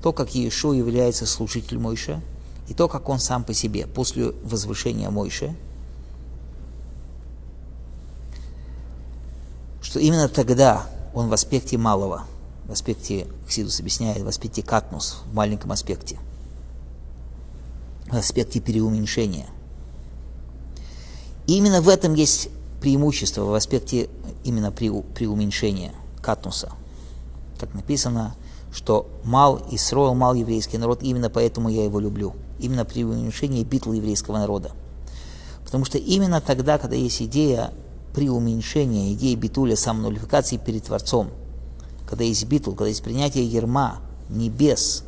То, 0.03 0.13
как 0.13 0.35
Иешуа 0.35 0.73
является 0.73 1.27
служителем 1.27 1.83
Мойше, 1.83 2.21
и 2.69 2.75
то, 2.75 2.89
как 2.89 3.09
он 3.09 3.19
сам 3.19 3.45
по 3.45 3.53
себе 3.53 3.87
после 3.87 4.33
возвышения 4.45 5.11
Мойше, 5.11 5.55
что 9.83 9.99
именно 9.99 10.29
тогда 10.29 10.87
он 11.15 11.29
в 11.29 11.33
аспекте 11.33 11.77
малого, 11.77 12.25
в 12.67 12.73
аспекте, 12.73 13.27
Хсидус 13.47 13.81
объясняет, 13.81 14.23
в 14.23 14.29
аспекте 14.29 14.63
катнус, 14.63 15.23
в 15.27 15.35
маленьком 15.35 15.73
аспекте, 15.73 16.19
в 18.11 18.15
аспекте 18.15 18.61
переуменьшения– 18.61 19.47
и 21.51 21.57
именно 21.57 21.83
в 21.83 21.89
этом 21.89 22.15
есть 22.15 22.49
преимущество 22.81 23.43
в 23.43 23.55
аспекте 23.55 24.09
именно 24.45 24.71
при, 24.71 24.89
уменьшении 25.27 25.91
катнуса. 26.23 26.71
Как 27.59 27.75
написано, 27.75 28.37
что 28.73 29.09
мал 29.25 29.61
и 29.71 29.77
строил 29.77 30.15
мал 30.15 30.35
еврейский 30.35 30.79
народ, 30.79 31.03
именно 31.03 31.31
поэтому 31.31 31.69
я 31.69 31.85
его 31.85 31.99
люблю. 32.01 32.35
Именно 32.59 32.85
при 32.85 33.05
уменьшении 33.05 33.65
битвы 33.65 33.97
еврейского 33.97 34.39
народа. 34.39 34.71
Потому 35.65 35.85
что 35.85 35.99
именно 35.99 36.41
тогда, 36.41 36.79
когда 36.79 36.97
есть 36.97 37.23
идея 37.23 37.73
при 38.15 38.29
уменьшении, 38.29 39.15
идея 39.15 39.37
битуля 39.37 39.77
самонулификации 39.77 40.57
перед 40.57 40.85
Творцом, 40.85 41.31
когда 42.09 42.25
есть 42.25 42.45
битул, 42.47 42.75
когда 42.75 42.89
есть 42.89 43.03
принятие 43.03 43.47
ерма, 43.47 44.01
небес, 44.29 45.05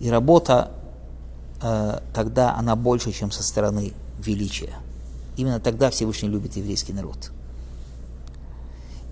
и 0.00 0.10
работа, 0.10 0.70
э, 1.60 2.00
тогда 2.14 2.54
она 2.56 2.76
больше, 2.76 3.12
чем 3.12 3.30
со 3.30 3.42
стороны 3.42 3.92
величия. 4.18 4.74
Именно 5.36 5.60
тогда 5.60 5.90
Всевышний 5.90 6.28
любит 6.28 6.56
еврейский 6.56 6.92
народ. 6.92 7.30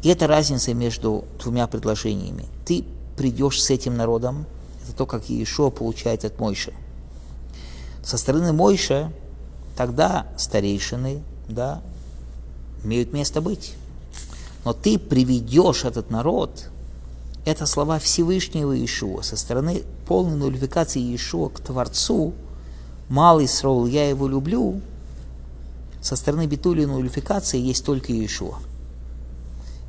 И 0.02 0.08
это 0.08 0.26
разница 0.26 0.74
между 0.74 1.24
двумя 1.40 1.66
предложениями. 1.66 2.46
Ты 2.64 2.84
придешь 3.16 3.62
с 3.62 3.70
этим 3.70 3.96
народом, 3.96 4.46
это 4.82 4.96
то, 4.96 5.06
как 5.06 5.28
Иешуа 5.28 5.70
получает 5.70 6.24
от 6.24 6.38
Мойши. 6.38 6.72
Со 8.04 8.18
стороны 8.18 8.52
Мойши 8.52 9.10
тогда 9.76 10.26
старейшины 10.36 11.22
да, 11.48 11.82
имеют 12.84 13.12
место 13.12 13.40
быть. 13.40 13.74
Но 14.64 14.72
ты 14.72 14.98
приведешь 14.98 15.84
этот 15.84 16.10
народ, 16.10 16.70
это 17.44 17.66
слова 17.66 17.98
Всевышнего 17.98 18.72
Иешуа, 18.72 19.22
со 19.22 19.36
стороны 19.36 19.82
полной 20.06 20.36
нулификации 20.36 21.00
Иешуа 21.00 21.48
к 21.48 21.60
Творцу, 21.60 22.32
малый 23.08 23.46
срол, 23.46 23.86
я 23.86 24.08
его 24.08 24.26
люблю, 24.26 24.80
со 26.00 26.16
стороны 26.16 26.46
битули 26.46 26.82
и 26.82 26.86
нулификации 26.86 27.60
есть 27.60 27.84
только 27.84 28.12
Иешуа. 28.12 28.58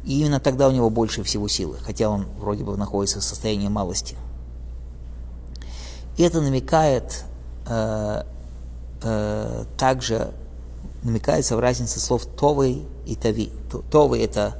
И 0.07 0.21
именно 0.21 0.39
тогда 0.39 0.69
у 0.69 0.71
него 0.71 0.89
больше 0.89 1.21
всего 1.23 1.49
силы, 1.49 1.75
хотя 1.83 2.09
он 2.09 2.27
вроде 2.39 2.63
бы 2.63 2.77
находится 2.77 3.19
в 3.19 3.23
состоянии 3.23 3.67
малости. 3.67 4.15
И 6.15 6.23
это 6.23 6.39
намекает 6.39 7.25
э, 7.67 8.23
э, 9.03 9.65
также 9.77 10.31
намекается 11.03 11.57
в 11.57 11.59
разнице 11.59 11.99
слов 11.99 12.25
«товый» 12.25 12.83
и 13.05 13.15
«тави». 13.15 13.51
«Товый»— 13.91 14.21
это 14.23 14.55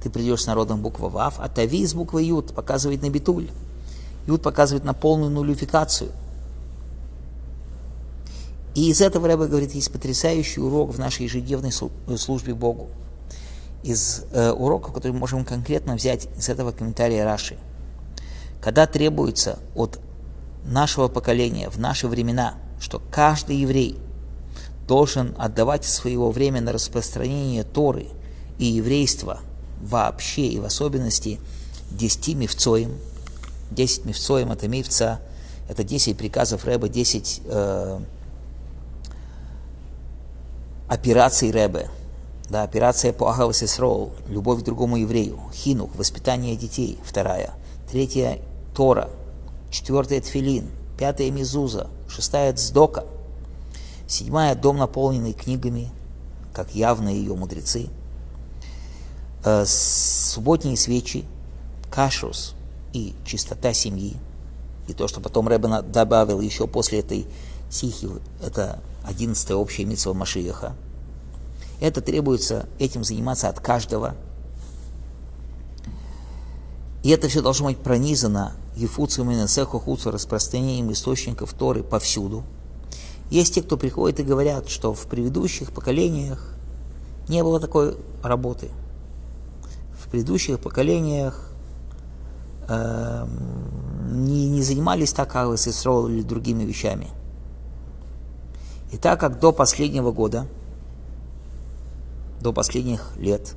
ты 0.00 0.10
придешь 0.10 0.44
с 0.44 0.46
народом 0.46 0.80
буква 0.80 1.08
«вав», 1.08 1.34
а 1.38 1.48
«тави» 1.48 1.84
с 1.84 1.92
буквой 1.92 2.26
«ют» 2.26 2.54
показывает 2.54 3.02
на 3.02 3.10
битуль. 3.10 3.50
«Ют» 4.28 4.42
показывает 4.42 4.84
на 4.84 4.94
полную 4.94 5.32
нулификацию– 5.32 6.12
и 8.74 8.90
из 8.90 9.00
этого 9.00 9.28
Рэба 9.28 9.46
говорит, 9.46 9.72
есть 9.74 9.92
потрясающий 9.92 10.60
урок 10.60 10.90
в 10.90 10.98
нашей 10.98 11.22
ежедневной 11.24 11.70
э, 11.70 12.16
службе 12.16 12.54
Богу. 12.54 12.88
Из 13.84 14.24
э, 14.32 14.50
уроков, 14.50 14.92
который 14.92 15.12
мы 15.12 15.20
можем 15.20 15.44
конкретно 15.44 15.94
взять 15.94 16.26
из 16.36 16.48
этого 16.48 16.72
комментария 16.72 17.24
Раши. 17.24 17.56
Когда 18.60 18.86
требуется 18.86 19.58
от 19.76 20.00
нашего 20.64 21.08
поколения 21.08 21.68
в 21.68 21.78
наши 21.78 22.08
времена, 22.08 22.54
что 22.80 23.00
каждый 23.10 23.56
еврей 23.56 23.98
должен 24.88 25.34
отдавать 25.38 25.84
своего 25.84 26.30
время 26.30 26.60
на 26.60 26.72
распространение 26.72 27.62
Торы 27.62 28.08
и 28.58 28.64
еврейства 28.64 29.40
вообще 29.80 30.46
и 30.46 30.58
в 30.58 30.64
особенности 30.64 31.38
десяти 31.90 32.34
мифцоем. 32.34 32.96
Десять 33.70 34.04
мифцоем 34.04 34.50
это 34.50 34.66
мифца, 34.66 35.20
это 35.68 35.84
десять 35.84 36.16
приказов 36.16 36.64
Рэба, 36.64 36.88
десять 36.88 37.42
э, 37.44 38.00
операции 40.88 41.50
Ребе, 41.50 41.88
да, 42.48 42.62
операция 42.62 43.12
по 43.12 43.30
Агавас 43.30 43.62
Исроул, 43.62 44.12
любовь 44.28 44.60
к 44.60 44.64
другому 44.64 44.96
еврею, 44.96 45.40
хинух, 45.52 45.94
воспитание 45.96 46.56
детей, 46.56 46.98
вторая, 47.04 47.54
третья, 47.90 48.38
Тора, 48.74 49.08
четвертое 49.70 50.20
Тфилин, 50.20 50.70
пятое 50.98 51.30
Мизуза, 51.30 51.88
шестая. 52.08 52.52
Цдока, 52.52 53.04
седьмая. 54.06 54.54
Дом, 54.54 54.76
наполненный 54.78 55.32
книгами, 55.32 55.90
как 56.52 56.74
явные 56.74 57.16
ее 57.16 57.34
мудрецы, 57.34 57.88
э, 59.44 59.64
субботние 59.66 60.76
свечи, 60.76 61.24
кашрус 61.90 62.54
и 62.92 63.14
чистота 63.24 63.72
семьи, 63.72 64.16
и 64.86 64.92
то, 64.92 65.08
что 65.08 65.20
потом 65.20 65.48
Рэббен 65.48 65.90
добавил 65.90 66.40
еще 66.40 66.66
после 66.66 67.00
этой 67.00 67.26
сихи, 67.70 68.08
это 68.44 68.80
одиннадцатая 69.02 69.56
общая 69.56 69.84
митцва 69.84 70.12
Машиеха. 70.12 70.74
Это 71.80 72.00
требуется 72.00 72.66
этим 72.78 73.04
заниматься 73.04 73.48
от 73.48 73.60
каждого. 73.60 74.14
И 77.02 77.10
это 77.10 77.28
все 77.28 77.42
должно 77.42 77.66
быть 77.66 77.78
пронизано 77.78 78.52
Ефуциум 78.76 79.30
и 79.30 79.34
Несеху 79.34 79.78
Хуцу 79.78 80.10
распространением 80.10 80.90
источников 80.92 81.52
Торы 81.52 81.82
повсюду. 81.82 82.42
Есть 83.30 83.54
те, 83.54 83.62
кто 83.62 83.76
приходит 83.76 84.20
и 84.20 84.22
говорят, 84.22 84.68
что 84.68 84.94
в 84.94 85.06
предыдущих 85.06 85.72
поколениях 85.72 86.54
не 87.28 87.42
было 87.42 87.60
такой 87.60 87.96
работы. 88.22 88.70
В 89.98 90.08
предыдущих 90.08 90.60
поколениях 90.60 91.50
э, 92.68 93.26
не, 94.10 94.48
не 94.48 94.62
занимались 94.62 95.12
так 95.12 95.34
Алыс 95.36 95.66
и 95.66 95.70
или 95.70 96.22
другими 96.22 96.64
вещами. 96.64 97.08
И 98.92 98.96
так 98.96 99.18
как 99.20 99.40
до 99.40 99.52
последнего 99.52 100.12
года, 100.12 100.46
до 102.44 102.52
последних 102.52 103.16
лет, 103.16 103.56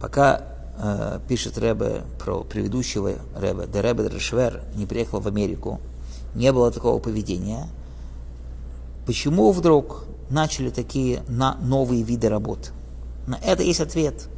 пока 0.00 0.42
э, 0.78 1.18
пишет 1.26 1.58
Ребе 1.58 2.02
про 2.20 2.44
предыдущего 2.44 3.14
Ребе, 3.36 3.66
де 3.66 3.82
Ребе 3.82 4.04
Дрешвер 4.04 4.62
не 4.76 4.86
приехал 4.86 5.18
в 5.18 5.26
Америку, 5.26 5.80
не 6.36 6.52
было 6.52 6.70
такого 6.70 7.00
поведения, 7.00 7.68
почему 9.04 9.50
вдруг 9.50 10.04
начали 10.30 10.70
такие 10.70 11.24
на 11.26 11.56
новые 11.56 12.04
виды 12.04 12.28
работ? 12.28 12.70
На 13.26 13.34
это 13.36 13.64
есть 13.64 13.80
ответ. 13.80 14.28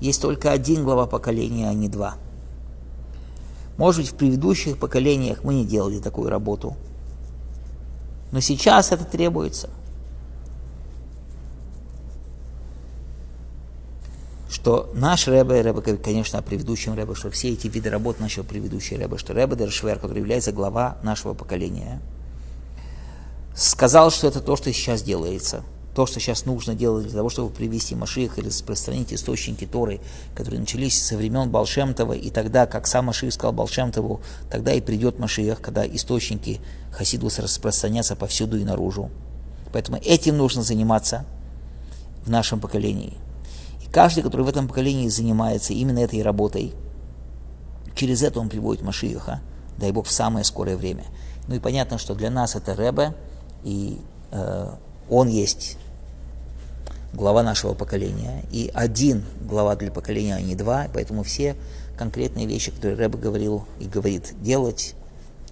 Есть 0.00 0.20
только 0.20 0.50
один 0.50 0.84
глава 0.84 1.06
поколения, 1.06 1.68
а 1.68 1.72
не 1.72 1.88
два– 1.88 2.16
может 3.80 4.02
быть, 4.02 4.10
в 4.12 4.14
предыдущих 4.16 4.76
поколениях 4.76 5.42
мы 5.42 5.54
не 5.54 5.64
делали 5.64 6.00
такую 6.00 6.28
работу. 6.28 6.76
Но 8.30 8.40
сейчас 8.40 8.92
это 8.92 9.06
требуется. 9.06 9.70
Что 14.60 14.90
наш 14.92 15.26
Рэбе, 15.26 15.62
Рэбе, 15.62 15.96
конечно, 15.96 16.38
о 16.38 16.42
предыдущем 16.42 16.94
Рэбе, 16.94 17.14
что 17.14 17.30
все 17.30 17.48
эти 17.50 17.66
виды 17.66 17.88
работ 17.88 18.20
нашего 18.20 18.44
предыдущего 18.44 18.98
Рэбе, 18.98 19.16
что 19.16 19.32
Рэбе 19.32 19.56
Дершвер, 19.56 19.98
который 19.98 20.18
является 20.18 20.52
глава 20.52 20.98
нашего 21.02 21.32
поколения, 21.32 22.02
сказал, 23.54 24.10
что 24.10 24.28
это 24.28 24.40
то, 24.40 24.56
что 24.56 24.70
сейчас 24.72 25.02
делается– 25.02 25.64
то, 25.94 26.06
что 26.06 26.20
сейчас 26.20 26.46
нужно 26.46 26.74
делать 26.74 27.06
для 27.06 27.16
того, 27.16 27.30
чтобы 27.30 27.50
привести 27.50 27.94
Машиих 27.94 28.38
или 28.38 28.46
распространить 28.46 29.12
источники 29.12 29.66
Торы, 29.66 30.00
которые 30.34 30.60
начались 30.60 31.02
со 31.02 31.16
времен 31.16 31.50
Балшемтова, 31.50 32.12
и 32.12 32.30
тогда, 32.30 32.66
как 32.66 32.86
сам 32.86 33.06
Машиих 33.06 33.32
сказал 33.32 33.52
Балшемтову, 33.52 34.20
тогда 34.50 34.72
и 34.72 34.80
придет 34.80 35.18
Машиих, 35.18 35.60
когда 35.60 35.86
источники 35.86 36.60
Хасидуса 36.92 37.42
распространятся 37.42 38.14
повсюду 38.14 38.56
и 38.56 38.64
наружу. 38.64 39.10
Поэтому 39.72 39.98
этим 39.98 40.36
нужно 40.36 40.62
заниматься 40.62 41.24
в 42.24 42.30
нашем 42.30 42.60
поколении. 42.60 43.16
Каждый, 43.92 44.22
который 44.22 44.42
в 44.42 44.48
этом 44.48 44.68
поколении 44.68 45.08
занимается 45.08 45.72
именно 45.72 45.98
этой 45.98 46.22
работой, 46.22 46.72
через 47.94 48.22
это 48.22 48.40
он 48.40 48.48
приводит 48.48 48.82
Машииха, 48.82 49.40
дай 49.78 49.90
Бог, 49.92 50.06
в 50.06 50.12
самое 50.12 50.44
скорое 50.44 50.76
время. 50.76 51.04
Ну 51.48 51.56
и 51.56 51.58
понятно, 51.58 51.98
что 51.98 52.14
для 52.14 52.30
нас 52.30 52.54
это 52.54 52.74
Ребе, 52.74 53.14
и 53.64 53.98
э, 54.30 54.70
он 55.08 55.28
есть 55.28 55.76
глава 57.12 57.42
нашего 57.42 57.74
поколения, 57.74 58.44
и 58.52 58.70
один 58.72 59.24
глава 59.42 59.74
для 59.74 59.90
поколения, 59.90 60.36
а 60.36 60.40
не 60.40 60.54
два, 60.54 60.86
поэтому 60.94 61.24
все 61.24 61.56
конкретные 61.98 62.46
вещи, 62.46 62.70
которые 62.70 62.96
Рэбе 62.96 63.18
говорил 63.18 63.66
и 63.80 63.86
говорит 63.86 64.34
делать, 64.40 64.94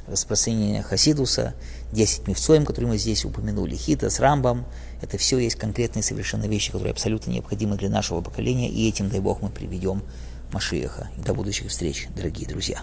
распространение 0.07 0.83
Хасидуса, 0.83 1.55
10 1.93 2.29
мифцоем, 2.29 2.65
которые 2.65 2.93
мы 2.93 2.99
здесь 2.99 3.25
упомянули, 3.25 3.75
Хита 3.75 4.11
с 4.11 4.21
Рамбом, 4.21 4.65
это 5.01 5.19
все 5.19 5.39
есть 5.39 5.57
конкретные 5.57 6.03
совершенно 6.03 6.45
вещи, 6.45 6.73
которые 6.73 6.93
абсолютно 6.93 7.31
необходимы 7.31 7.77
для 7.77 7.89
нашего 7.89 8.21
поколения, 8.21 8.69
и 8.69 8.89
этим, 8.89 9.09
дай 9.09 9.21
Бог, 9.21 9.43
мы 9.43 9.51
приведем 9.51 10.03
Машиеха. 10.53 11.11
До 11.17 11.35
будущих 11.35 11.69
встреч, 11.69 12.09
дорогие 12.17 12.49
друзья. 12.49 12.83